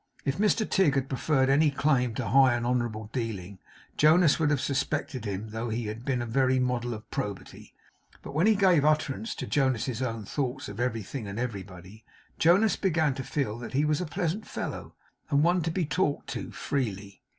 [0.25, 3.59] If Mr Tigg had preferred any claim to high and honourable dealing,
[3.97, 7.75] Jonas would have suspected him though he had been a very model of probity;
[8.23, 12.03] but when he gave utterance to Jonas's own thoughts of everything and everybody,
[12.39, 14.95] Jonas began to feel that he was a pleasant fellow,
[15.29, 17.21] and one to be talked to freely.